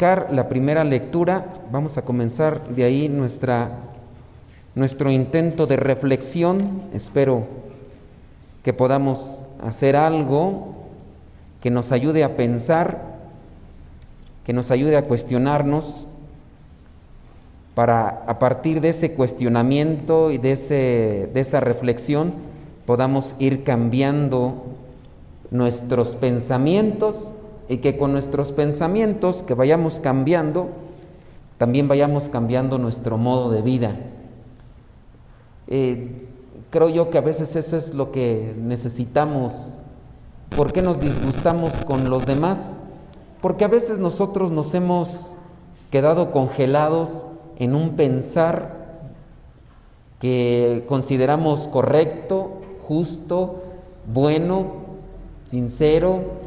[0.00, 3.70] la primera lectura, vamos a comenzar de ahí nuestra,
[4.74, 6.84] nuestro intento de reflexión.
[6.94, 7.46] Espero
[8.64, 10.74] que podamos hacer algo
[11.60, 13.18] que nos ayude a pensar,
[14.46, 16.08] que nos ayude a cuestionarnos,
[17.74, 22.32] para a partir de ese cuestionamiento y de, ese, de esa reflexión
[22.86, 24.64] podamos ir cambiando
[25.50, 27.34] nuestros pensamientos
[27.70, 30.70] y que con nuestros pensamientos que vayamos cambiando,
[31.56, 33.94] también vayamos cambiando nuestro modo de vida.
[35.68, 36.26] Eh,
[36.70, 39.78] creo yo que a veces eso es lo que necesitamos.
[40.56, 42.80] ¿Por qué nos disgustamos con los demás?
[43.40, 45.36] Porque a veces nosotros nos hemos
[45.92, 47.24] quedado congelados
[47.60, 48.80] en un pensar
[50.18, 53.62] que consideramos correcto, justo,
[54.12, 54.72] bueno,
[55.46, 56.39] sincero,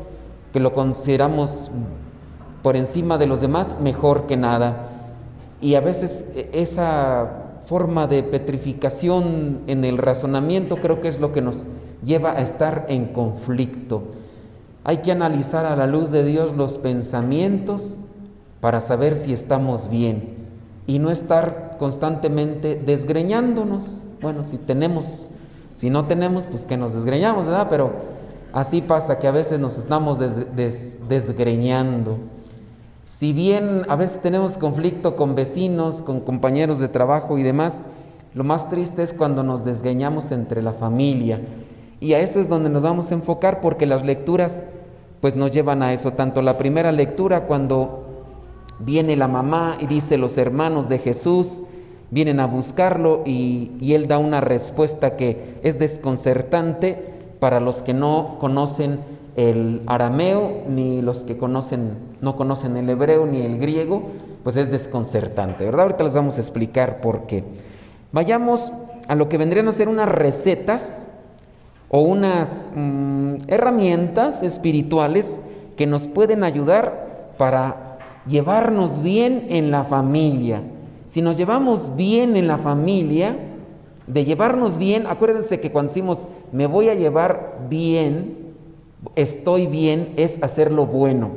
[0.53, 1.71] que lo consideramos
[2.61, 4.87] por encima de los demás mejor que nada.
[5.59, 11.33] Y a veces e, esa forma de petrificación en el razonamiento creo que es lo
[11.33, 11.65] que nos
[12.05, 14.03] lleva a estar en conflicto.
[14.83, 18.01] Hay que analizar a la luz de Dios los pensamientos
[18.61, 20.35] para saber si estamos bien
[20.85, 24.03] y no estar constantemente desgreñándonos.
[24.21, 25.29] Bueno, si tenemos,
[25.73, 27.67] si no tenemos, pues que nos desgreñamos, ¿verdad?
[27.69, 28.12] Pero
[28.53, 32.17] así pasa que a veces nos estamos desgreñando.
[33.05, 37.83] Si bien a veces tenemos conflicto con vecinos, con compañeros de trabajo y demás,
[38.33, 41.41] lo más triste es cuando nos desgreñamos entre la familia.
[41.99, 44.63] Y a eso es donde nos vamos a enfocar porque las lecturas
[45.19, 46.11] pues nos llevan a eso.
[46.11, 48.03] Tanto la primera lectura cuando
[48.79, 51.61] Viene la mamá y dice los hermanos de Jesús
[52.11, 57.12] vienen a buscarlo y, él da una respuesta que es desconcertante
[57.43, 59.01] para los que no conocen
[59.35, 64.01] el arameo ni los que conocen no conocen el hebreo ni el griego,
[64.45, 65.81] pues es desconcertante, ¿verdad?
[65.81, 67.43] Ahorita les vamos a explicar por qué.
[68.13, 68.71] Vayamos
[69.09, 71.09] a lo que vendrían a ser unas recetas
[71.89, 75.41] o unas mm, herramientas espirituales
[75.75, 80.61] que nos pueden ayudar para llevarnos bien en la familia.
[81.07, 83.35] Si nos llevamos bien en la familia,
[84.07, 88.53] de llevarnos bien, acuérdense que cuando decimos me voy a llevar bien,
[89.15, 91.31] estoy bien, es hacer lo bueno.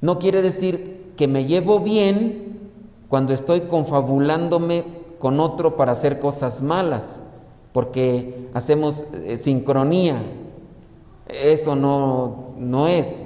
[0.00, 2.70] No quiere decir que me llevo bien
[3.08, 4.84] cuando estoy confabulándome
[5.18, 7.22] con otro para hacer cosas malas,
[7.72, 10.22] porque hacemos eh, sincronía.
[11.28, 13.22] Eso no, no es.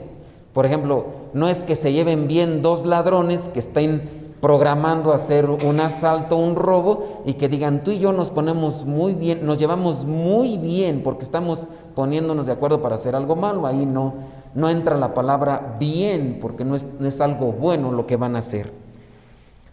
[0.53, 5.81] Por ejemplo, no es que se lleven bien dos ladrones que estén programando hacer un
[5.81, 10.04] asalto, un robo y que digan tú y yo nos ponemos muy bien, nos llevamos
[10.04, 14.15] muy bien porque estamos poniéndonos de acuerdo para hacer algo malo, ahí no,
[14.54, 18.37] no entra la palabra bien porque no es, no es algo bueno lo que van
[18.37, 18.72] a hacer.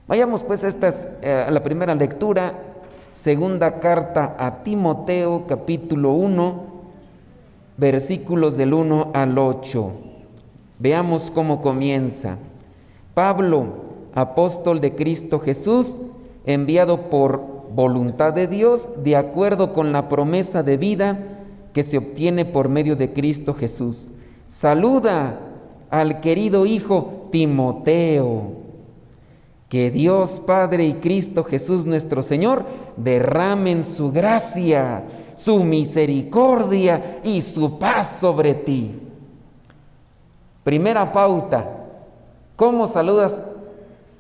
[0.07, 2.53] Vayamos pues a, estas, eh, a la primera lectura,
[3.11, 6.63] segunda carta a Timoteo capítulo 1,
[7.77, 9.91] versículos del 1 al 8.
[10.79, 12.37] Veamos cómo comienza.
[13.13, 13.84] Pablo,
[14.15, 15.99] apóstol de Cristo Jesús,
[16.45, 17.41] enviado por
[17.73, 21.19] voluntad de Dios, de acuerdo con la promesa de vida
[21.73, 24.09] que se obtiene por medio de Cristo Jesús.
[24.47, 25.39] Saluda
[25.89, 28.63] al querido Hijo Timoteo.
[29.67, 32.65] Que Dios Padre y Cristo Jesús nuestro Señor
[32.95, 35.03] derramen su gracia,
[35.35, 39.01] su misericordia y su paz sobre ti.
[40.63, 41.69] Primera pauta,
[42.55, 43.43] ¿cómo saludas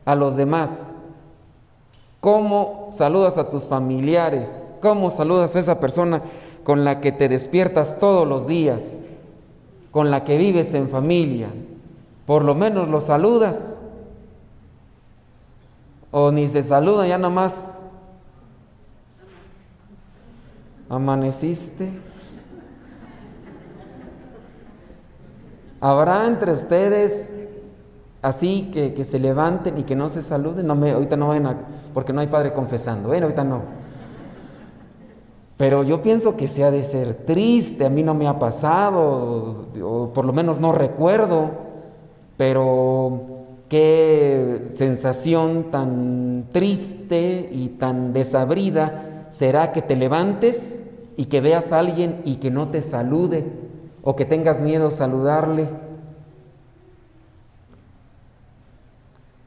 [0.05, 0.93] a los demás?
[2.21, 4.71] ¿Cómo saludas a tus familiares?
[4.81, 6.21] ¿Cómo saludas a esa persona
[6.63, 8.99] con la que te despiertas todos los días?
[9.91, 11.49] Con la que vives en familia.
[12.25, 13.81] Por lo menos lo saludas.
[16.11, 17.81] O ni se saluda, ya nomás
[20.89, 21.89] amaneciste.
[25.81, 27.33] ¿Habrá entre ustedes
[28.25, 30.65] así que, se levanten y que no se saluden?
[30.65, 31.57] No me, ahorita no vayan a,
[31.93, 33.61] porque no hay padre confesando, bueno, ahorita no.
[35.57, 39.67] Pero yo pienso que se ha de ser triste, a mí no me ha pasado,
[39.81, 41.51] o por lo menos no recuerdo,
[42.35, 43.21] pero
[43.69, 50.83] qué sensación tan triste y tan desabrida será que te levantes
[51.15, 53.45] y que veas a alguien y que no te salude
[54.01, 55.69] o que tengas miedo a saludarle.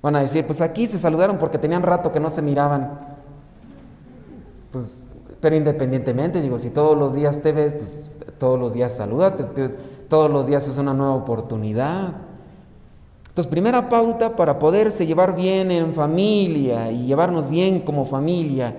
[0.01, 2.99] Van a decir, pues aquí se saludaron porque tenían rato que no se miraban.
[4.71, 9.45] Pues, pero independientemente, digo, si todos los días te ves, pues todos los días salúdate,
[10.09, 12.15] todos los días es una nueva oportunidad.
[13.29, 18.75] Entonces, primera pauta para poderse llevar bien en familia y llevarnos bien como familia,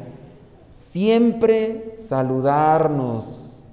[0.74, 3.64] siempre saludarnos.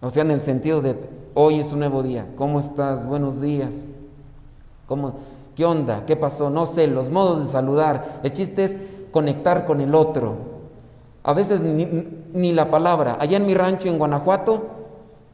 [0.00, 0.96] O sea, en el sentido de
[1.34, 2.26] hoy es un nuevo día.
[2.36, 3.06] ¿Cómo estás?
[3.06, 3.88] Buenos días.
[4.86, 5.14] ¿Cómo,
[5.56, 6.04] ¿Qué onda?
[6.06, 6.50] ¿Qué pasó?
[6.50, 8.20] No sé, los modos de saludar.
[8.22, 10.36] El chiste es conectar con el otro.
[11.22, 13.16] A veces ni, la palabra.
[13.20, 14.66] Allá en mi rancho en Guanajuato,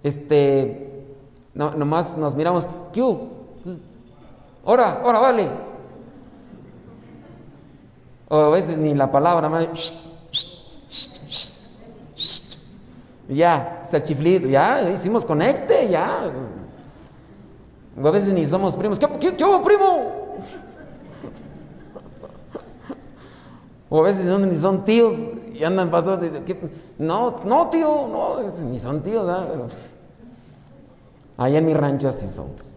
[0.03, 1.06] este,
[1.55, 3.00] no, nomás nos miramos, ¿qué?
[4.65, 5.49] Ahora, ahora, vale.
[8.29, 9.67] O a veces ni la palabra, más.
[13.29, 16.31] Ya, está el chiflito, ya, hicimos conecte, ya.
[18.04, 18.98] A veces ni somos primos.
[18.98, 20.28] ¿Qué, qué, primo?
[23.90, 25.14] O a veces ni son tíos
[25.54, 26.30] y andan para todos.
[26.98, 28.36] No, no, tío, no,
[28.66, 29.26] ni son tíos.
[29.26, 29.68] ¿verdad?
[31.36, 32.76] Allá en mi rancho así somos.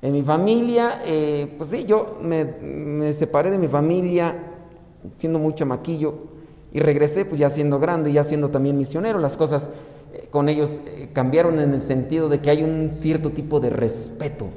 [0.00, 4.34] En mi familia, eh, pues sí, yo me, separé de mi familia
[5.16, 6.14] siendo muy chamaquillo
[6.72, 9.20] y regresé pues ya siendo grande, ya siendo también misionero.
[9.20, 9.72] Las cosas eh,
[10.30, 14.48] con ellos eh, cambiaron en el sentido de que hay un cierto tipo de respeto.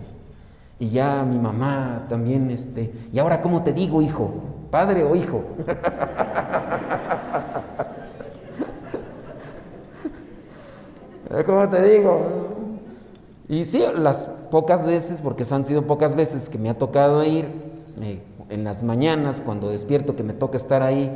[0.79, 4.33] Y ya mi mamá también, este, y ahora cómo te digo, hijo,
[4.71, 5.43] padre o hijo.
[11.45, 12.45] ¿Cómo te digo?
[13.47, 17.45] Y sí, las pocas veces, porque han sido pocas veces que me ha tocado ir,
[18.01, 21.11] eh, en las mañanas, cuando despierto, que me toca estar ahí.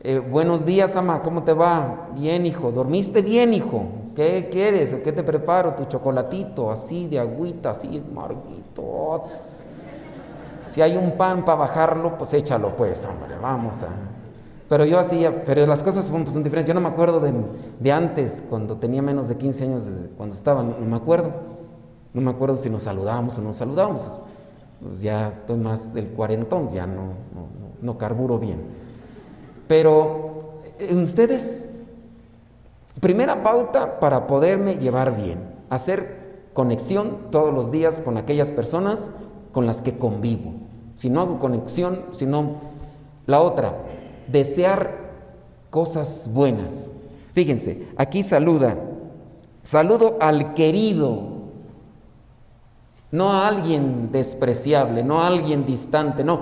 [0.00, 2.10] Eh, buenos días, ama, ¿cómo te va?
[2.14, 2.70] Bien, hijo.
[2.70, 3.86] ¿Dormiste bien, hijo?
[4.14, 4.94] ¿Qué quieres?
[4.94, 5.74] ¿Qué te preparo?
[5.74, 9.22] Tu chocolatito, así de agüita, así, marguito.
[10.62, 13.88] Si hay un pan para bajarlo, pues échalo, pues, hombre, vamos a.
[14.68, 16.68] Pero yo hacía, pero las cosas son, pues, son diferentes.
[16.68, 17.32] Yo no me acuerdo de,
[17.80, 21.32] de, antes, cuando tenía menos de 15 años, cuando estaba, no me acuerdo.
[22.14, 24.10] No me acuerdo si nos saludábamos o no nos saludábamos.
[24.80, 27.14] Pues ya estoy más del cuarentón, ya no,
[27.82, 28.87] no, carburo bien.
[29.68, 31.70] Pero eh, ustedes,
[33.00, 35.38] primera pauta para poderme llevar bien,
[35.70, 39.10] hacer conexión todos los días con aquellas personas
[39.52, 40.54] con las que convivo.
[40.96, 42.66] Si no hago conexión, si no...
[43.26, 43.74] La otra,
[44.26, 45.10] desear
[45.68, 46.90] cosas buenas.
[47.34, 48.74] Fíjense, aquí saluda,
[49.62, 51.38] saludo al querido
[53.10, 56.40] no a alguien despreciable, no a alguien distante, no,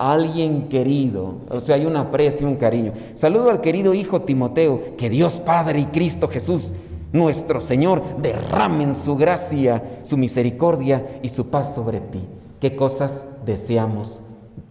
[0.00, 1.34] alguien querido.
[1.50, 2.92] O sea, hay un aprecio, un cariño.
[3.14, 6.72] Saludo al querido hijo Timoteo, que Dios Padre y Cristo Jesús,
[7.12, 12.26] nuestro Señor, derramen su gracia, su misericordia y su paz sobre ti.
[12.60, 14.22] ¿Qué cosas deseamos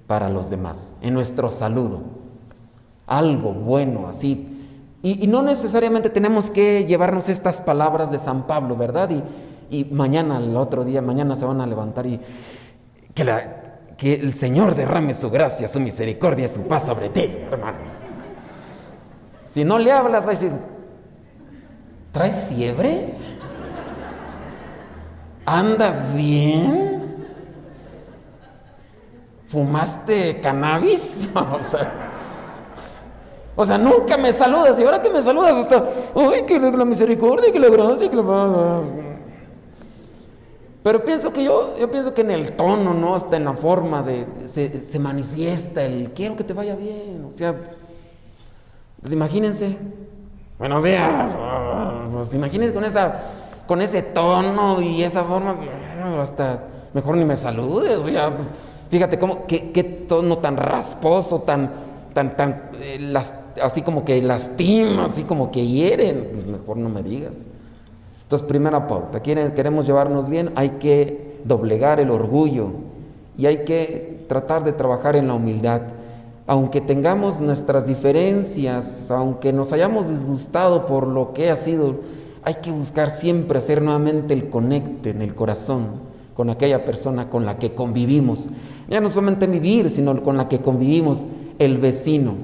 [0.08, 0.96] para los demás?
[1.02, 2.02] En nuestro saludo.
[3.06, 4.48] Algo bueno así.
[5.04, 9.12] Y, no necesariamente tenemos que llevarnos estas palabras de San Pablo, ¿verdad?
[9.12, 9.24] Y,
[9.78, 12.20] y mañana, el otro día, mañana se van a levantar y
[13.14, 13.59] que, la,
[14.00, 17.78] que el Señor derrame su gracia, su misericordia, su paz sobre ti, hermano.
[19.44, 20.52] Si no le hablas, va a decir,
[22.14, 23.16] ¿traes fiebre?
[25.46, 27.28] ¿Andas bien?
[29.48, 31.30] ¿Fumaste cannabis?
[31.36, 31.92] o sea,
[33.58, 35.84] o sea, nunca me saludas y ahora que me saludas hasta,
[36.16, 38.82] ay, que la misericordia, que la gracia, que la...
[40.84, 43.16] Pero pienso que yo, yo pienso que en el tono, ¿no?
[43.16, 47.28] Hasta en la forma de, se, manifiesta el quiero que te vaya bien.
[47.30, 47.56] O sea,
[49.02, 49.78] pues imagínense,
[50.58, 51.34] buenos días,
[52.14, 53.20] pues imagínense con esa,
[53.68, 55.56] con ese tono y esa forma,
[56.22, 58.48] hasta mejor ni me saludes, pues,
[58.90, 61.72] fíjate cómo, qué, qué, tono tan rasposo, tan,
[62.14, 63.14] tan, tan, eh,
[63.62, 67.48] así como que lastima, así como que hieren, pues mejor no me digas.
[68.30, 72.68] Entonces, primera pauta, queremos llevarnos bien, hay que doblegar el orgullo
[73.36, 75.82] y hay que tratar de trabajar en la humildad.
[76.46, 81.96] Aunque tengamos nuestras diferencias, aunque nos hayamos disgustado por lo que ha sido,
[82.44, 85.88] hay que buscar siempre hacer nuevamente el conecte en el corazón
[86.36, 88.52] con aquella persona con la que convivimos.
[88.88, 91.26] Ya no solamente vivir, sino con la que convivimos,
[91.58, 92.36] el vecino.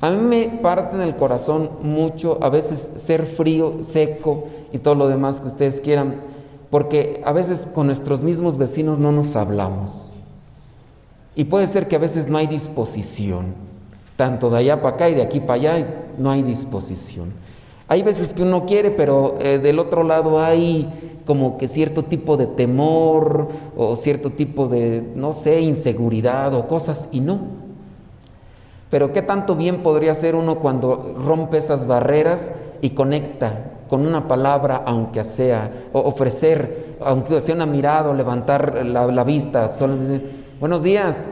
[0.00, 4.94] A mí me parte en el corazón mucho a veces ser frío, seco y todo
[4.94, 6.16] lo demás que ustedes quieran,
[6.70, 10.12] porque a veces con nuestros mismos vecinos no nos hablamos.
[11.34, 13.54] Y puede ser que a veces no hay disposición,
[14.16, 17.32] tanto de allá para acá y de aquí para allá, no hay disposición.
[17.88, 22.36] Hay veces que uno quiere, pero eh, del otro lado hay como que cierto tipo
[22.36, 27.38] de temor o cierto tipo de, no sé, inseguridad o cosas, y no.
[28.90, 34.28] Pero qué tanto bien podría hacer uno cuando rompe esas barreras y conecta con una
[34.28, 40.46] palabra, aunque sea, o ofrecer aunque sea una mirada o levantar la, vista, solo decir,
[40.60, 41.28] buenos días,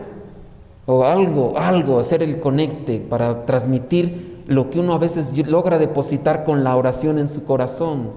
[0.86, 6.42] o algo, algo, hacer el conecte para transmitir lo que uno a veces logra depositar
[6.42, 8.10] con la oración en su corazón.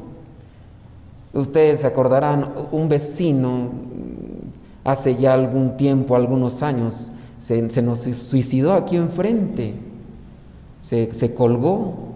[1.33, 3.69] Ustedes se acordarán, un vecino
[4.83, 9.75] hace ya algún tiempo, algunos años, se, nos suicidó aquí enfrente,
[10.81, 12.10] se, se colgó.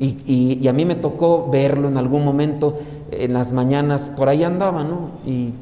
[0.00, 2.78] Y, y, a mí me tocó verlo en algún momento,
[3.10, 5.10] en las mañanas, por ahí andaba, ¿no?
[5.26, 5.52] Y,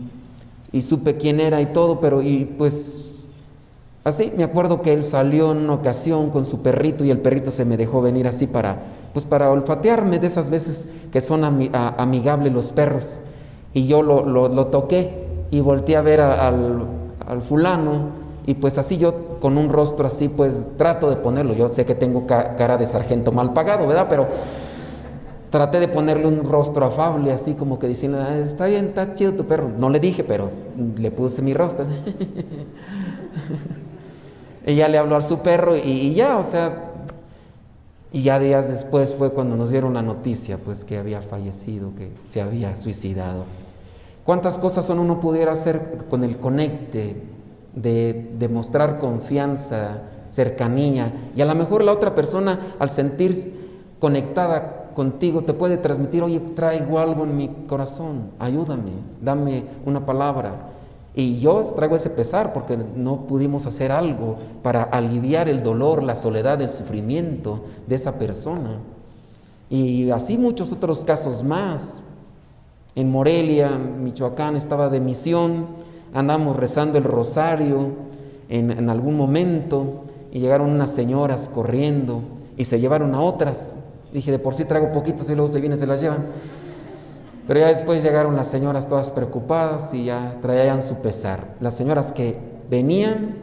[0.73, 3.29] y supe quién era y todo, pero y pues
[4.05, 7.51] así, me acuerdo que él salió en una ocasión con su perrito y el perrito
[7.51, 8.77] se me dejó venir así para,
[9.13, 13.21] pues para olfatearme de esas veces que son amigables los perros.
[13.75, 16.87] Y yo lo, lo, toqué y volteé a ver al,
[17.27, 18.11] al fulano
[18.47, 21.55] y pues así yo con un rostro así, pues trato de ponerlo.
[21.55, 24.07] Yo sé que tengo cara de sargento mal pagado, ¿verdad?
[24.09, 24.29] Pero
[25.51, 29.33] traté de ponerle un rostro afable, así como que diciendo, ah, está bien, está chido
[29.33, 29.71] tu perro.
[29.77, 30.49] No le dije, pero
[30.97, 31.87] le puse mi rostro.
[34.67, 36.93] y ya le habló a su perro y, y, ya, o sea,
[38.13, 42.11] y ya días después fue cuando nos dieron la noticia, pues que había fallecido, que
[42.29, 43.45] se había suicidado.
[44.25, 47.17] ¿Cuántas cosas uno pudiera hacer con el conecte?
[47.83, 53.53] De demostrar confianza, cercanía, y a lo mejor la otra persona al sentirse
[53.99, 58.93] conectada contigo te puede transmitir, oye, traigo algo en mi corazón, ayúdame,
[59.23, 60.71] dame una palabra.
[61.15, 66.15] Y yo traigo ese pesar porque no pudimos hacer algo para aliviar el dolor, la
[66.15, 68.79] soledad, el sufrimiento de esa persona.
[69.71, 72.01] Y así muchos otros casos más.
[72.95, 75.67] En Morelia, Michoacán, estaba de misión
[76.15, 77.91] andamos rezando el rosario
[78.49, 82.23] en, algún momento y llegaron unas señoras corriendo
[82.57, 83.81] y se llevaron a otras.
[84.13, 86.27] Dije, de por sí traigo poquitas y luego se vienen se las llevan.
[87.47, 91.55] Pero ya después llegaron las señoras todas preocupadas y ya traían su pesar.
[91.61, 92.39] Las señoras que
[92.71, 93.37] venían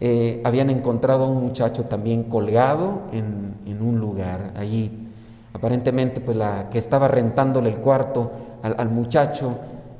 [0.00, 3.48] eh, habían encontrado a un muchacho también colgado en,
[3.80, 5.06] un lugar allí.
[5.52, 9.56] Aparentemente, pues la que estaba rentándole el cuarto al muchacho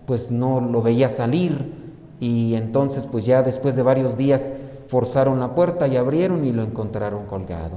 [0.09, 1.71] pues no lo veía salir
[2.19, 4.50] y entonces pues ya después de varios días
[4.88, 7.77] forzaron la puerta y abrieron y lo encontraron colgado.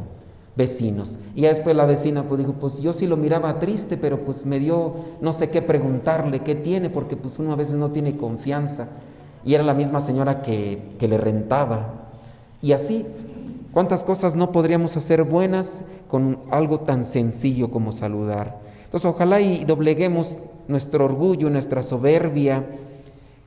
[0.55, 1.17] Vecinos.
[1.35, 4.45] Y ya después la vecina pues dijo, pues yo sí lo miraba triste, pero pues
[4.45, 8.15] me dio no sé qué preguntarle, qué tiene, porque pues uno a veces no tiene
[8.15, 8.87] confianza.
[9.43, 12.11] Y era la misma señora que, que le rentaba.
[12.61, 13.05] Y así,
[13.73, 18.70] ¿cuántas cosas no podríamos hacer buenas con algo tan sencillo como saludar?
[18.91, 22.65] Entonces ojalá y dobleguemos nuestro orgullo, nuestra soberbia,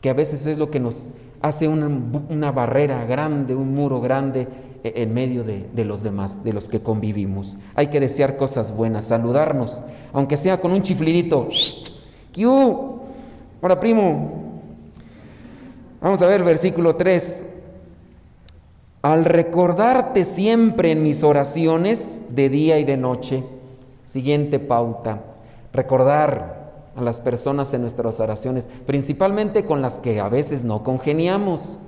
[0.00, 1.10] que a veces es lo que nos
[1.42, 4.48] hace una, barrera grande, un muro grande
[4.82, 7.58] e, en medio de, los demás, de los que convivimos.
[7.74, 9.84] Hay que desear cosas buenas, saludarnos,
[10.14, 11.50] aunque sea con un chiflidito.
[12.34, 13.00] ¡Q!
[13.60, 14.60] Ahora, primo,
[16.00, 17.44] vamos a ver versículo 3.
[19.02, 23.44] Al recordarte siempre en mis oraciones de día y de noche,
[24.06, 25.33] siguiente pauta,
[25.74, 26.64] recordar
[26.96, 31.80] a las personas en nuestras oraciones, principalmente con las que a veces no congeniamos,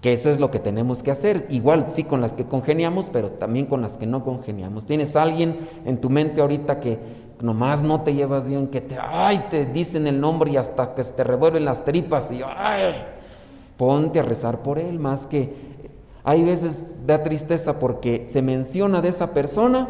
[0.00, 3.30] que eso es lo que tenemos que hacer, igual sí con las que congeniamos, pero
[3.30, 4.86] también con las que no congeniamos.
[4.86, 6.98] Tienes alguien en tu mente ahorita que
[7.40, 11.04] nomás no te llevas bien, que te, ay, te dicen el nombre y hasta que
[11.04, 12.94] se te revuelven las tripas y, ay,
[13.76, 15.54] ponte a rezar por él, más que
[16.24, 19.88] hay veces da tristeza porque se menciona de esa persona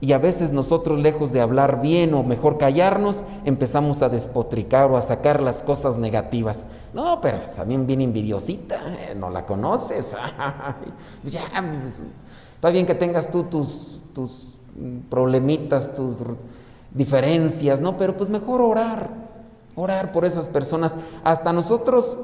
[0.00, 4.96] y a veces nosotros, lejos de hablar bien o mejor callarnos, empezamos a despotricar o
[4.96, 6.66] a sacar las cosas negativas.
[6.94, 10.16] No, pero también bien envidiosita, eh, no la conoces.
[11.24, 11.42] ya,
[11.82, 12.00] pues,
[12.54, 14.52] está bien que tengas tú tus, tus
[15.10, 16.18] problemitas, tus
[16.92, 17.96] diferencias, ¿no?
[17.96, 19.10] Pero pues mejor orar,
[19.74, 20.94] orar por esas personas.
[21.24, 22.20] Hasta nosotros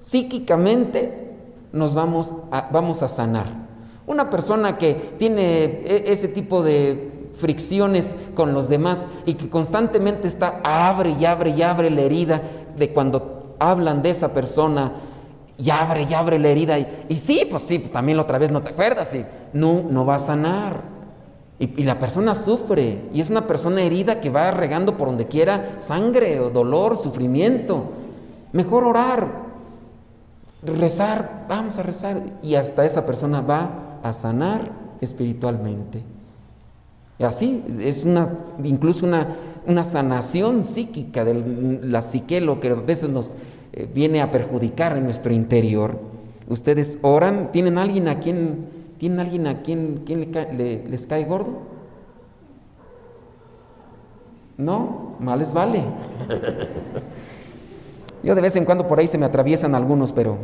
[0.00, 1.34] psíquicamente
[1.72, 3.66] nos vamos a, vamos a sanar.
[4.06, 10.26] Una persona que tiene e, ese tipo de fricciones con los demás y que constantemente
[10.26, 12.42] está abre y abre y abre la herida
[12.76, 14.92] de cuando hablan de esa persona
[15.58, 18.62] y abre y abre la herida y, sí, pues sí, también la otra vez no
[18.62, 20.96] te acuerdas y no, no va a sanar.
[21.58, 25.26] Y, y, la persona sufre y es una persona herida que va regando por donde
[25.26, 27.92] quiera sangre o dolor, sufrimiento.
[28.52, 29.46] Mejor orar,
[30.62, 36.15] rezar, vamos a rezar y hasta esa persona va a sanar espiritualmente.
[37.18, 42.74] Y así es una, incluso una, una sanación psíquica de la psique, lo que a
[42.74, 43.34] veces nos
[43.72, 45.98] eh, viene a perjudicar en nuestro interior.
[46.48, 48.66] Ustedes oran, ¿tienen alguien a quien,
[48.98, 51.58] ¿tienen alguien a quien, quien le les cae gordo?
[54.58, 55.16] ¿No?
[55.18, 55.82] más les vale.
[58.22, 60.36] Yo de vez en cuando por ahí se me atraviesan algunos, pero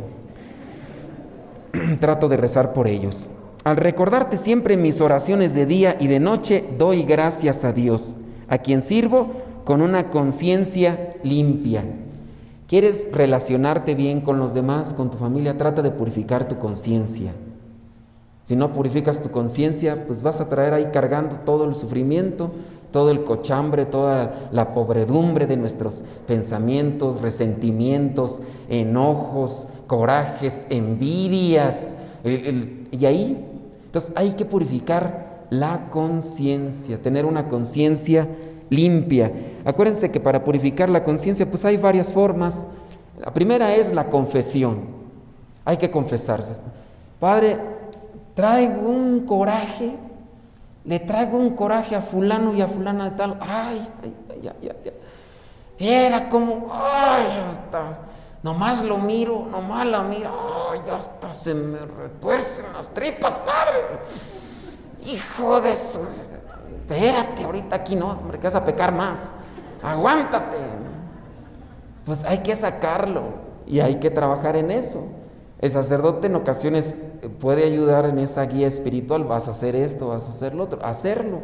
[1.99, 3.29] trato de rezar por ellos.
[3.63, 8.15] Al recordarte siempre mis oraciones de día y de noche, doy gracias a Dios,
[8.49, 9.31] a quien sirvo
[9.63, 11.85] con una conciencia limpia.
[12.67, 15.57] ¿Quieres relacionarte bien con los demás, con tu familia?
[15.57, 17.31] Trata de purificar tu conciencia.
[18.43, 22.51] Si no purificas tu conciencia, pues vas a traer ahí cargando todo el sufrimiento,
[22.91, 31.95] todo el cochambre, toda la pobredumbre de nuestros pensamientos, resentimientos, enojos, corajes, envidias.
[32.25, 33.52] y ahí,
[33.93, 38.27] entonces hay que purificar la conciencia, tener una conciencia
[38.71, 39.31] limpia.
[39.63, 42.69] Acuérdense que para purificar la conciencia, pues hay varias formas.
[43.19, 44.79] La primera es la confesión.
[45.63, 46.63] Hay que confesarse.
[47.19, 47.59] Padre,
[48.33, 49.91] traigo un coraje,
[50.85, 54.75] le traigo un coraje a fulano y a fulana de tal, ay, ay, ya, ya,
[54.83, 54.91] ya.
[55.77, 57.99] Era como, ay, hasta,
[58.43, 60.29] nomás lo miro, nomás la miro,
[60.69, 63.79] ay, hasta se me retuercen las tripas, padre.
[65.05, 66.05] Hijo de eso.
[66.81, 69.33] Espérate, ahorita aquí no, hombre, que vas a pecar más.
[69.81, 70.57] Aguántate.
[72.05, 73.23] Pues hay que sacarlo
[73.65, 75.07] y hay que trabajar en eso.
[75.59, 76.97] El sacerdote en ocasiones
[77.39, 80.85] puede ayudar en esa guía espiritual, vas a hacer esto, vas a hacer lo otro,
[80.85, 81.39] hacerlo.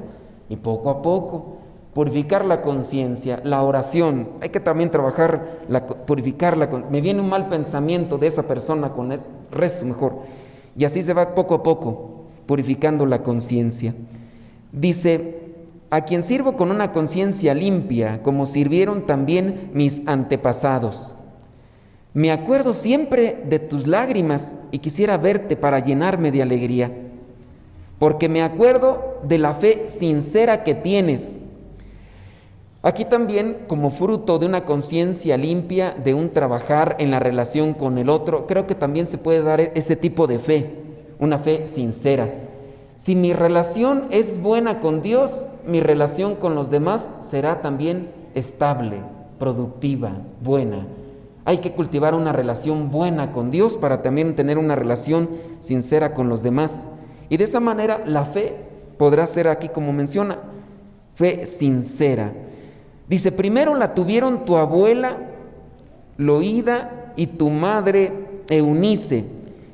[0.50, 1.59] Y poco a poco,
[2.00, 4.30] purificar la conciencia, la oración.
[4.40, 6.70] Hay que también trabajar, la, purificarla.
[6.90, 10.20] Me viene un mal pensamiento de esa persona con eso, rezo mejor.
[10.78, 13.94] Y así se va poco a poco, purificando la conciencia.
[14.72, 15.42] Dice,
[15.90, 21.16] a quien sirvo con una conciencia limpia, como sirvieron también mis antepasados.
[22.14, 26.94] Me acuerdo siempre de tus lágrimas y quisiera verte para llenarme de alegría,
[27.98, 31.40] porque me acuerdo de la fe sincera que tienes.
[32.82, 37.98] Aquí también, como fruto de una conciencia limpia, de un trabajar en la relación con
[37.98, 40.76] el otro, creo que también se puede dar ese tipo de fe,
[41.20, 42.30] una fe sincera.
[42.96, 49.02] Si mi relación es buena con Dios, mi relación con los demás será también estable,
[49.40, 50.88] productiva, buena.
[51.44, 56.30] Hay que cultivar una relación buena con Dios para también tener una relación sincera con
[56.30, 56.86] los demás.
[57.28, 58.56] Y de esa manera la fe
[58.98, 60.40] podrá ser aquí como menciona,
[61.16, 62.32] fe sincera.
[63.10, 65.18] Dice, primero la tuvieron tu abuela
[66.18, 69.26] Loída y tu madre Eunice,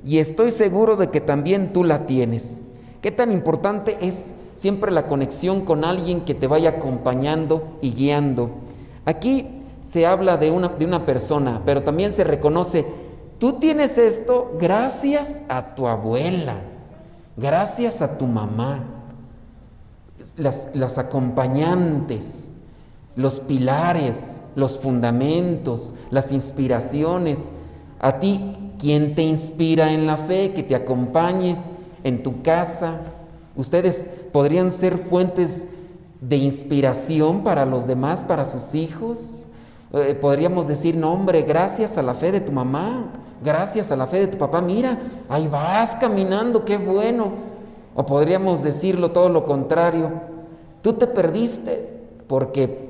[0.05, 2.61] y estoy seguro de que también tú la tienes.
[3.01, 8.51] ¿Qué tan importante es siempre la conexión con alguien que te vaya acompañando y guiando?
[9.05, 9.47] Aquí
[9.81, 12.85] se habla de una, de una persona, pero también se reconoce,
[13.39, 16.55] tú tienes esto gracias a tu abuela,
[17.37, 18.83] gracias a tu mamá,
[20.37, 22.51] las, las acompañantes,
[23.15, 27.49] los pilares, los fundamentos, las inspiraciones.
[27.99, 31.57] A ti, quien te inspira en la fe, que te acompañe
[32.03, 33.01] en tu casa.
[33.55, 35.67] Ustedes podrían ser fuentes
[36.21, 39.47] de inspiración para los demás, para sus hijos.
[39.93, 43.11] Eh, podríamos decir, no hombre, gracias a la fe de tu mamá,
[43.43, 44.99] gracias a la fe de tu papá, mira,
[45.29, 47.31] ahí vas caminando, qué bueno.
[47.95, 50.09] O podríamos decirlo todo lo contrario,
[50.81, 51.87] tú te perdiste
[52.27, 52.84] porque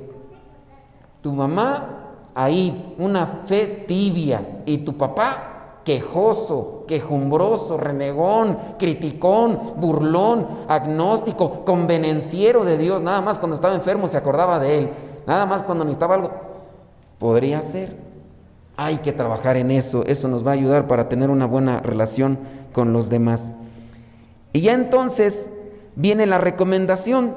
[1.25, 11.65] tu mamá ahí, una fe tibia, y tu papá quejoso, quejumbroso, renegón, criticón, burlón, agnóstico,
[11.65, 14.89] convenenciero de Dios, nada más cuando estaba enfermo se acordaba de él,
[15.25, 16.31] nada más cuando necesitaba algo,
[17.17, 17.97] Podría ser.
[18.77, 20.03] Hay que trabajar en eso.
[20.05, 22.37] Eso nos va a ayudar para tener una buena relación
[22.71, 23.51] con los demás.
[24.53, 25.49] Y ya entonces
[25.95, 27.33] viene la recomendación.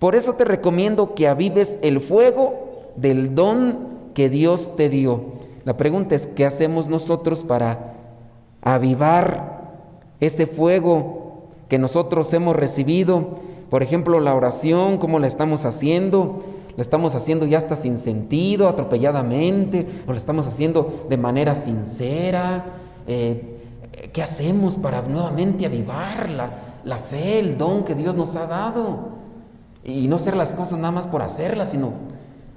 [0.00, 2.67] Por eso te recomiendo que avives el fuego
[3.00, 3.78] del don
[4.14, 5.38] que Dios te dio.
[5.64, 7.94] La pregunta es, ¿qué hacemos nosotros para
[8.62, 9.74] avivar
[10.20, 13.38] ese fuego que nosotros hemos recibido?
[13.70, 16.42] Por ejemplo, la oración, ¿cómo la estamos haciendo?
[16.78, 22.66] lo estamos haciendo ya hasta sin sentido, atropelladamente, o lo estamos haciendo de manera sincera.
[23.08, 26.50] Eh, ¿Qué hacemos para nuevamente avivar la,
[26.84, 29.08] la fe, el don que Dios nos ha dado?
[29.82, 31.94] Y no hacer las cosas nada más por hacerlas, sino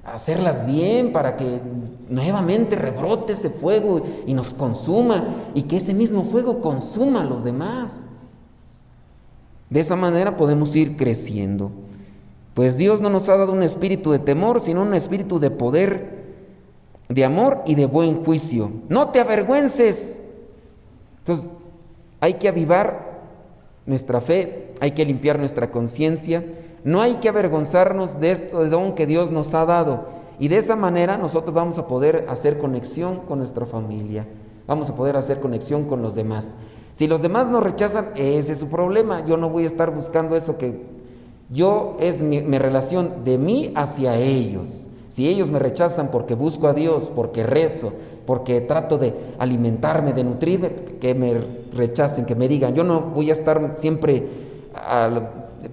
[0.04, 1.62] hacerlas bien para que
[2.10, 7.44] nuevamente rebrote ese fuego y nos consuma y que ese mismo fuego consuma a los
[7.44, 8.10] demás.
[9.70, 11.72] De esa manera podemos ir creciendo.
[12.54, 16.22] Pues Dios no nos ha dado un espíritu de temor, sino un espíritu de poder,
[17.08, 18.72] de amor y de buen juicio.
[18.90, 20.22] No te avergüences.
[21.20, 21.50] Entonces,
[22.20, 23.22] hay que avivar
[23.86, 26.44] nuestra fe, hay que limpiar nuestra conciencia,
[26.84, 30.06] No hay que avergonzarnos de este don que Dios nos ha dado.
[30.40, 34.26] Y de esa manera nosotros vamos a poder hacer conexión con nuestra familia.
[34.68, 36.56] Vamos a poder hacer conexión con los demás.
[36.94, 39.26] Si los demás nos rechazan, ese es su problema.
[39.26, 40.82] Yo no voy a estar buscando eso que
[41.50, 44.88] yo es mi, mi relación de mí hacia ellos.
[45.10, 47.92] Si ellos me rechazan porque busco a Dios, porque rezo,
[48.26, 51.36] porque trato de alimentarme, de nutrirme, que me
[51.74, 52.74] rechacen, que me digan.
[52.74, 54.28] Yo no voy a estar siempre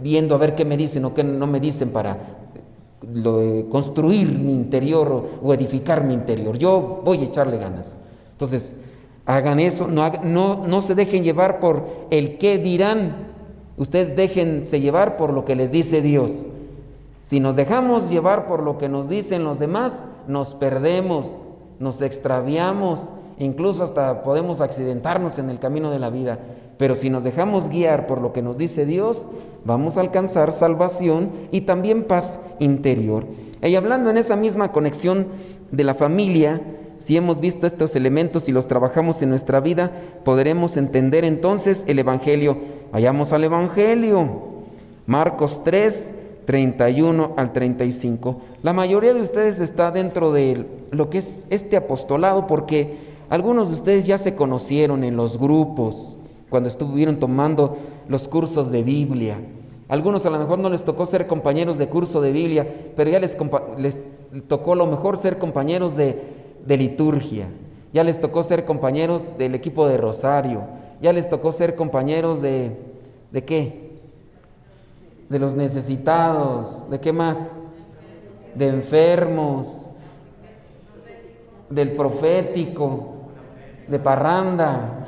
[0.03, 2.16] viendo a ver qué me dicen o qué no me dicen para
[3.70, 6.59] construir mi interior o, edificar mi interior.
[6.59, 8.01] Yo voy a echarle ganas.
[8.33, 8.74] Entonces,
[9.27, 13.29] hagan eso, no, no, no se dejen llevar por el qué dirán.
[13.77, 16.48] Ustedes déjense llevar por lo que les dice Dios.
[17.20, 21.48] Si nos dejamos llevar por lo que nos dicen los demás, nos perdemos,
[21.79, 26.38] nos extraviamos, incluso hasta podemos accidentarnos en el camino de la vida.
[26.78, 29.28] Pero si nos dejamos guiar por lo que nos dice Dios,
[29.64, 33.26] vamos a alcanzar salvación y también paz interior.
[33.62, 35.26] Y hablando en esa misma conexión
[35.72, 36.62] de la familia,
[36.96, 39.90] si hemos visto estos elementos y los trabajamos en nuestra vida,
[40.24, 42.56] podremos entender entonces el Evangelio.
[42.92, 44.42] Vayamos al Evangelio.
[45.06, 46.12] Marcos 3,
[46.44, 48.40] 31 al 35.
[48.62, 52.98] La mayoría de ustedes está dentro de lo que es este apostolado porque
[53.30, 56.18] algunos de ustedes ya se conocieron en los grupos
[56.50, 59.38] cuando estuvieron tomando los cursos de Biblia.
[59.88, 63.18] Algunos a lo mejor no les tocó ser compañeros de curso de Biblia, pero ya
[63.18, 63.37] les,
[63.78, 63.98] les
[64.46, 66.22] tocó a lo mejor ser compañeros de,
[66.66, 67.48] de liturgia,
[67.92, 70.64] ya les tocó ser compañeros del equipo de Rosario,
[71.00, 72.88] ya les tocó ser compañeros de...
[73.30, 73.88] ¿De qué?
[75.28, 77.52] de los necesitados, ¿de qué más?
[78.54, 79.90] De enfermos,
[81.68, 83.14] del profético,
[83.87, 85.04] de parranda.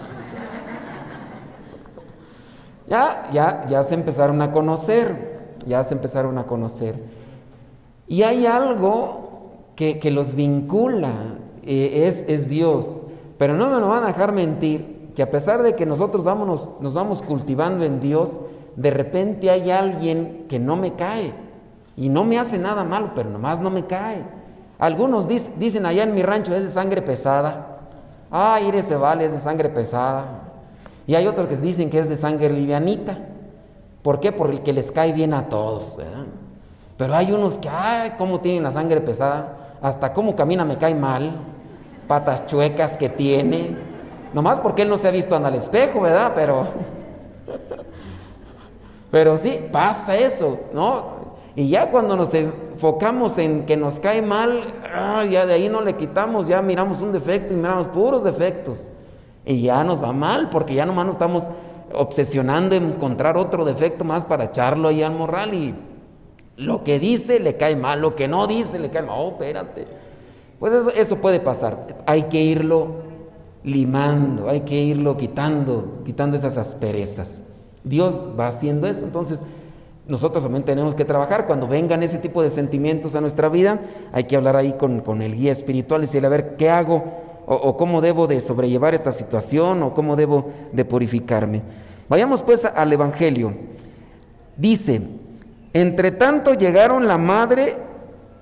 [2.91, 6.97] Ya, ya, ya se empezaron a conocer, ya se empezaron a conocer.
[8.09, 9.31] Y hay algo
[9.77, 11.13] que, los vincula,
[11.63, 13.03] eh, es, es Dios.
[13.39, 16.95] Pero no me lo van a dejar mentir, que a pesar de que nosotros nos
[16.95, 18.41] vamos cultivando en Dios,
[18.75, 21.33] de repente hay alguien que no me cae
[21.97, 24.25] y no me hace nada malo, pero nomás no me cae.
[24.79, 27.79] Algunos dicen allá en mi rancho es de sangre pesada.
[28.31, 30.50] Ay, ese vale es de sangre pesada.
[31.11, 33.19] Y hay otros que dicen que es de sangre livianita.
[34.01, 34.31] ¿Por qué?
[34.31, 35.99] Porque les cae bien a todos.
[36.97, 39.75] Pero hay unos que, ay, cómo tienen la sangre pesada.
[39.83, 41.33] Hasta cómo camina me cae mal.
[42.07, 43.77] Patas chuecas que tiene.
[44.33, 46.31] Nomás porque él no se ha visto al espejo, ¿verdad?
[46.33, 46.69] Pero
[49.11, 51.19] pero sí, pasa eso, ¿no?
[51.57, 54.63] Y ya cuando nos enfocamos en que nos cae mal,
[54.95, 58.93] ah, ya de ahí no le quitamos, ya miramos un defecto y miramos puros defectos.
[59.45, 61.51] Y ya nos va mal, porque ya nomás nos estamos
[61.95, 65.75] obsesionando en encontrar otro defecto más para echarlo ahí al morral y
[66.57, 69.17] lo que dice le cae mal, lo que no dice le cae mal.
[69.19, 69.87] Oh, espérate.
[70.59, 71.87] Pues eso, eso puede pasar.
[72.07, 73.11] Hay que irlo
[73.65, 77.45] limando, hay que irlo quitando, quitando esas asperezas.
[77.83, 79.05] Dios va haciendo eso.
[79.05, 79.41] Entonces,
[80.07, 81.47] nosotros también tenemos que trabajar.
[81.47, 83.81] Cuando vengan ese tipo de sentimientos a nuestra vida,
[84.13, 87.30] hay que hablar ahí con, el guía espiritual y decirle, a ver, ¿qué hago?
[87.47, 91.63] O, cómo debo de sobrellevar esta situación, o cómo debo de purificarme.
[92.09, 93.55] Vayamos pues al Evangelio.
[94.57, 95.03] Dice,
[95.73, 97.77] entre tanto llegaron la madre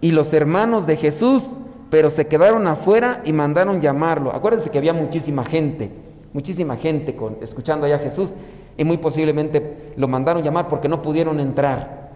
[0.00, 1.56] y los hermanos de Jesús,
[1.90, 4.34] pero se quedaron afuera y mandaron llamarlo.
[4.34, 5.90] Acuérdense que había muchísima gente,
[6.32, 8.34] muchísima gente con, escuchando allá a Jesús
[8.76, 12.08] y muy posiblemente lo mandaron llamar porque no pudieron entrar.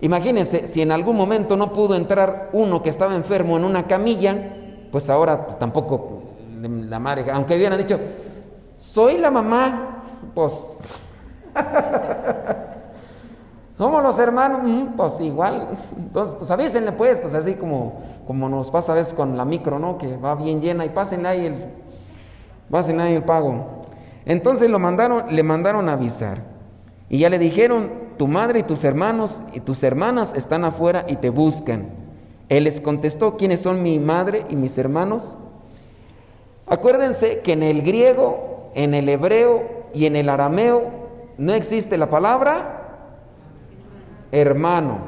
[0.00, 4.54] Imagínense, si en algún momento no pudo entrar uno que estaba enfermo en una camilla,
[4.90, 6.22] pues ahora pues, tampoco
[6.62, 7.98] la madre, aunque hubieran dicho,
[8.76, 10.02] soy la mamá,
[10.34, 10.94] pues...
[13.78, 15.68] Somos los hermanos, mm, pues igual.
[15.98, 19.78] Entonces, pues avísenle pues, pues así como, como nos pasa a veces con la micro,
[19.78, 19.98] ¿no?
[19.98, 21.66] Que va bien llena y pásenle ahí el,
[22.70, 23.84] pásenle ahí el pago.
[24.24, 26.38] Entonces lo mandaron, le mandaron a avisar.
[27.10, 31.16] Y ya le dijeron, tu madre y tus hermanos y tus hermanas están afuera y
[31.16, 32.05] te buscan.
[32.48, 35.36] Él les contestó, ¿quiénes son mi madre y mis hermanos?
[36.66, 40.90] Acuérdense que en el griego, en el hebreo y en el arameo
[41.38, 42.76] no existe la palabra
[44.32, 44.98] hermano.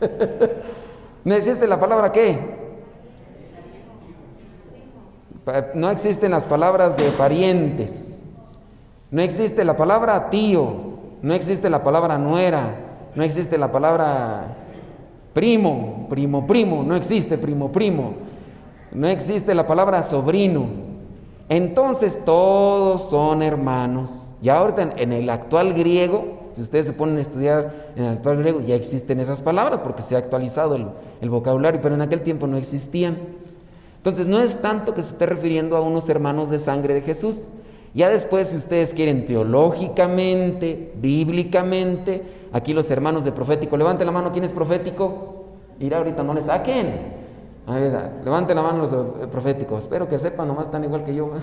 [1.24, 2.38] ¿No existe la palabra qué?
[5.74, 8.22] No existen las palabras de parientes.
[9.10, 10.92] No existe la palabra tío.
[11.20, 12.74] No existe la palabra nuera.
[13.14, 14.56] No existe la palabra
[15.32, 16.82] primo, primo, primo.
[16.82, 18.14] No existe primo, primo.
[18.92, 20.66] No existe la palabra sobrino.
[21.48, 24.34] Entonces todos son hermanos.
[24.42, 28.38] Y ahorita en el actual griego, si ustedes se ponen a estudiar en el actual
[28.38, 30.86] griego, ya existen esas palabras porque se ha actualizado el,
[31.20, 33.18] el vocabulario, pero en aquel tiempo no existían.
[33.96, 37.48] Entonces no es tanto que se esté refiriendo a unos hermanos de sangre de Jesús.
[37.94, 44.32] Ya después, si ustedes quieren teológicamente, bíblicamente, aquí los hermanos de profético, levante la mano,
[44.32, 45.44] ¿quién es profético?
[45.78, 47.22] Ir ahorita no le saquen.
[47.66, 49.84] A ver, levante la mano los proféticos.
[49.84, 51.30] Espero que sepan, nomás están igual que yo.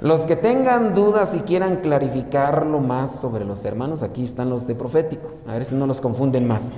[0.00, 4.76] los que tengan dudas y quieran clarificarlo más sobre los hermanos, aquí están los de
[4.76, 5.32] profético.
[5.48, 6.76] A ver si no los confunden más.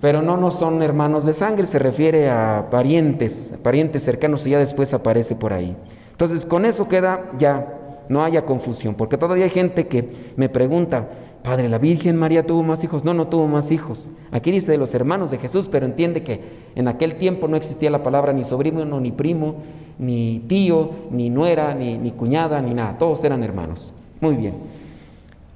[0.00, 4.58] Pero no, no son hermanos de sangre, se refiere a parientes, parientes cercanos y ya
[4.58, 5.76] después aparece por ahí.
[6.18, 7.78] Entonces, con eso queda ya,
[8.08, 11.06] no haya confusión, porque todavía hay gente que me pregunta,
[11.44, 13.04] Padre, ¿la Virgen María tuvo más hijos?
[13.04, 14.10] No, no tuvo más hijos.
[14.32, 16.40] Aquí dice de los hermanos de Jesús, pero entiende que
[16.74, 19.54] en aquel tiempo no existía la palabra ni sobrino, ni primo,
[20.00, 22.98] ni tío, ni nuera, ni, ni cuñada, ni nada.
[22.98, 23.92] Todos eran hermanos.
[24.20, 24.54] Muy bien.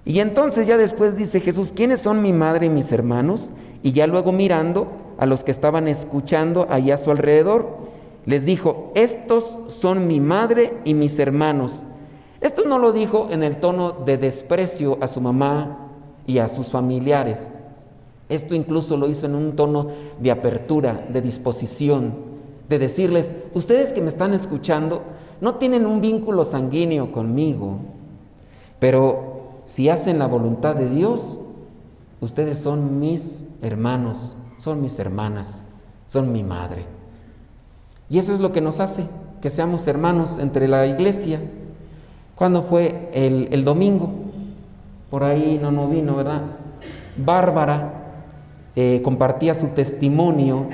[0.05, 3.53] Y entonces ya después dice Jesús, ¿quiénes son mi madre y mis hermanos?
[3.83, 7.90] Y ya luego mirando a los que estaban escuchando allá a su alrededor,
[8.24, 11.85] les dijo, estos son mi madre y mis hermanos.
[12.40, 15.88] Esto no lo dijo en el tono de desprecio a su mamá
[16.26, 17.52] y a sus familiares.
[18.28, 19.88] Esto incluso lo hizo en un tono
[20.20, 22.14] de apertura, de disposición,
[22.68, 25.02] de decirles, ustedes que me están escuchando
[25.40, 27.78] no tienen un vínculo sanguíneo conmigo,
[28.78, 31.40] pero si hacen la voluntad de Dios,
[32.20, 35.66] ustedes son mis hermanos, son mis hermanas,
[36.06, 37.02] son mi madre.
[38.12, 39.07] Y eso es lo que nos hace
[39.40, 41.40] que seamos hermanos entre la iglesia.
[42.35, 44.12] ¿Cuándo fue el, domingo?
[45.11, 46.42] Por ahí no, no vino, ¿verdad?
[47.16, 47.94] Bárbara
[48.77, 50.66] eh, compartía su testimonio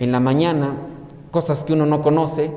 [0.00, 0.74] en la mañana,
[1.30, 2.50] cosas que uno no conoce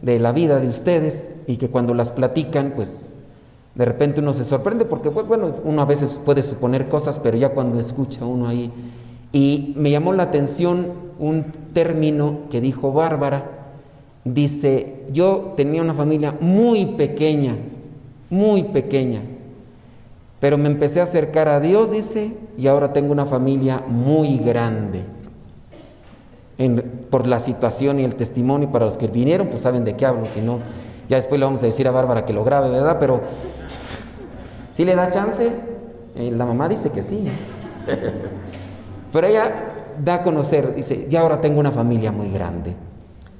[0.00, 3.14] de la vida de ustedes y que cuando las platican, pues
[3.74, 7.36] de repente uno se sorprende porque, pues bueno, uno a veces puede suponer cosas, pero
[7.36, 8.72] ya cuando escucha uno ahí.
[9.32, 13.55] Y me llamó la atención un término que dijo Bárbara.
[14.26, 17.54] Dice, yo tenía una familia muy pequeña,
[18.28, 19.22] muy pequeña.
[20.40, 25.04] Pero me empecé a acercar a Dios, dice, y ahora tengo una familia muy grande.
[27.08, 30.26] por la situación y el testimonio, para los que vinieron, pues saben de qué hablo,
[30.26, 30.58] si no,
[31.08, 32.96] ya después le vamos a decir a Bárbara que lo grabe, ¿verdad?
[32.98, 33.20] Pero
[34.72, 35.48] si le da chance,
[36.16, 37.28] eh, la mamá dice que sí.
[39.12, 39.52] Pero ella
[40.04, 42.74] da a conocer, dice, ya ahora tengo una familia muy grande.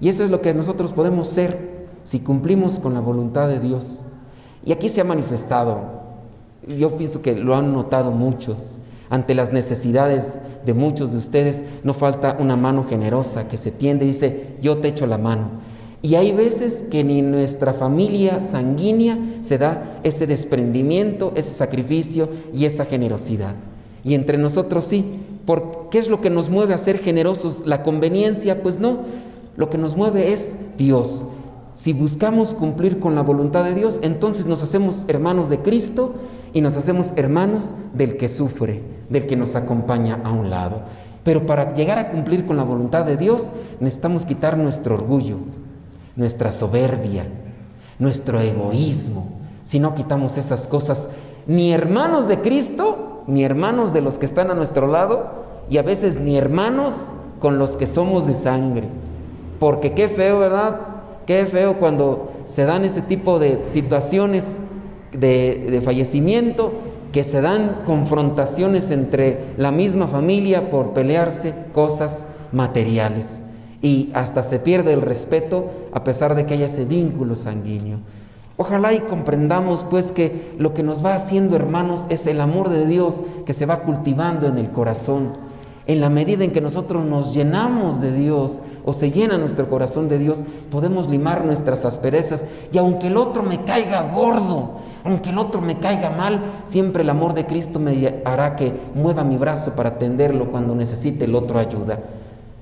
[0.01, 4.05] Y eso es lo que nosotros podemos ser si cumplimos con la voluntad de Dios.
[4.65, 5.81] Y aquí se ha manifestado,
[6.67, 8.79] yo pienso que lo han notado muchos,
[9.09, 14.05] ante las necesidades de muchos de ustedes, no falta una mano generosa que se tiende
[14.05, 15.67] y dice, yo te echo la mano.
[16.03, 22.65] Y hay veces que ni nuestra familia sanguínea se da ese desprendimiento, ese sacrificio y
[22.65, 23.55] esa generosidad.
[24.05, 25.05] Y entre nosotros sí.
[25.45, 27.63] ¿Por qué es lo que nos mueve a ser generosos?
[27.67, 28.63] ¿La conveniencia?
[28.63, 29.01] Pues no.
[29.57, 31.27] Lo que nos mueve es Dios.
[31.75, 36.15] Si buscamos cumplir con la voluntad de Dios, entonces nos hacemos hermanos de Cristo
[36.53, 40.81] y nos hacemos hermanos del que sufre, del que nos acompaña a un lado.
[41.23, 45.37] Pero para llegar a cumplir con la voluntad de Dios necesitamos quitar nuestro orgullo,
[46.15, 47.27] nuestra soberbia,
[47.99, 49.27] nuestro egoísmo.
[49.63, 51.11] Si no quitamos esas cosas,
[51.47, 55.83] ni hermanos de Cristo, ni hermanos de los que están a nuestro lado, y a
[55.83, 58.89] veces ni hermanos con los que somos de sangre.
[59.59, 60.81] Porque qué feo, ¿verdad?
[61.27, 64.61] Qué feo cuando se dan ese tipo de situaciones
[65.13, 66.73] de, fallecimiento,
[67.13, 73.43] que se dan confrontaciones entre la misma familia por pelearse cosas materiales.
[73.83, 77.99] Y hasta se pierde el respeto a pesar de que haya ese vínculo sanguíneo.
[78.59, 82.87] Ojalá y comprendamos pues que lo que nos va haciendo hermanos es el amor de
[82.87, 85.47] Dios que se va cultivando en el corazón
[85.87, 90.09] en la medida en que nosotros nos llenamos de Dios o se llena nuestro corazón
[90.09, 95.39] de Dios, podemos limar nuestras asperezas y aunque el otro me caiga gordo, aunque el
[95.39, 99.73] otro me caiga mal, siempre el amor de Cristo me hará que mueva mi brazo
[99.73, 101.99] para atenderlo cuando necesite el otro ayuda.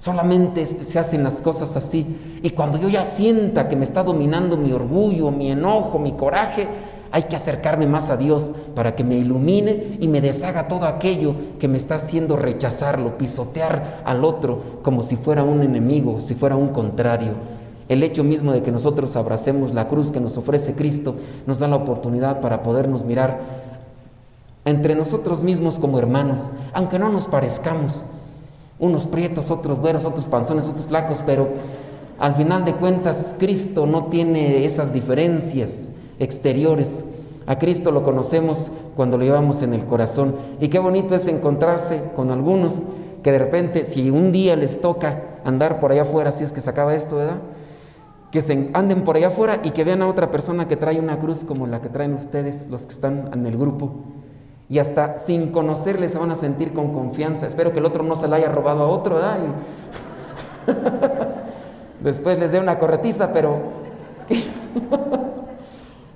[0.01, 2.39] Solamente se hacen las cosas así.
[2.43, 6.69] Y cuando yo ya sienta que me está dominando mi orgullo, mi enojo, mi coraje,
[7.15, 11.37] hay que acercarme más a Dios para que me ilumine y me deshaga todo aquello
[11.61, 16.57] que me está haciendo rechazarlo, pisotear al otro como si fuera un enemigo, si fuera
[16.57, 17.35] un contrario.
[17.89, 21.15] El hecho mismo de que nosotros abracemos la cruz que nos ofrece Cristo
[21.47, 23.39] nos da la oportunidad para podernos mirar
[24.65, 28.07] entre nosotros mismos como hermanos, aunque no nos parezcamos,
[28.81, 31.49] unos prietos, otros güeros, otros panzones, otros flacos, pero
[32.19, 37.05] Al final de cuentas, Cristo no tiene esas diferencias exteriores.
[37.47, 40.35] A Cristo lo conocemos cuando lo llevamos en el corazón.
[40.61, 42.85] Y qué bonito es encontrarse con algunos
[43.23, 46.61] que de repente, si un día les toca andar por allá afuera, si es que
[46.61, 47.39] se acaba esto, ¿verdad?
[48.31, 51.19] Que se anden por allá afuera y que vean a otra persona que trae una
[51.19, 53.93] cruz como la que traen ustedes, los que están en el grupo.
[54.69, 57.47] Y hasta sin conocerle se van a sentir con confianza.
[57.47, 59.39] Espero que el otro no se la haya robado a otro, ¿verdad?
[62.01, 63.57] Después les dé una corretiza, pero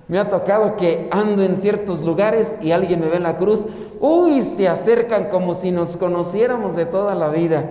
[0.08, 3.66] me ha tocado que ando en ciertos lugares y alguien me ve la cruz.
[4.00, 7.70] Uy, se acercan como si nos conociéramos de toda la vida.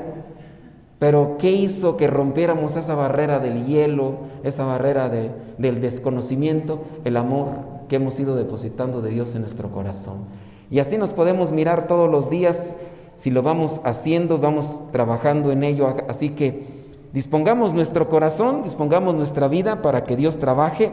[0.99, 6.81] Pero ¿qué hizo que rompiéramos esa barrera del hielo, esa barrera del desconocimiento?
[7.05, 7.49] El amor
[7.87, 10.25] que hemos ido depositando de Dios en nuestro corazón.
[10.69, 12.75] Y así nos podemos mirar todos los días,
[13.15, 15.87] si lo vamos haciendo, vamos trabajando en ello.
[16.07, 20.91] Así que dispongamos nuestro corazón, dispongamos nuestra vida para que Dios trabaje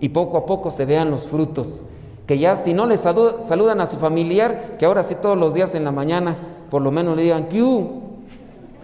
[0.00, 1.84] y poco a poco se vean los frutos.
[2.26, 5.74] Que ya si no le saludan a su familiar, que ahora sí todos los días
[5.74, 6.36] en la mañana,
[6.70, 8.02] por lo menos le digan Q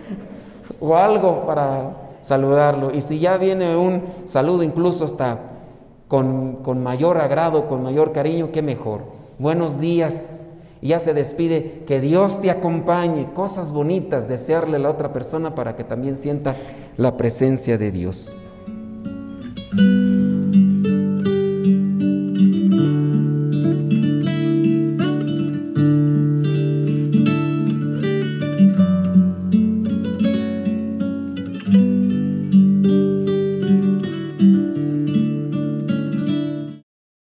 [0.81, 2.91] o algo para saludarlo.
[2.93, 5.39] Y si ya viene un saludo incluso hasta
[6.09, 10.41] con, con mayor agrado, con mayor cariño, qué mejor buenos días.
[10.83, 15.55] Y ya se despide, que Dios te acompañe, cosas bonitas, desearle a la otra persona
[15.55, 16.57] para que también sienta
[16.97, 18.37] la presencia de Dios.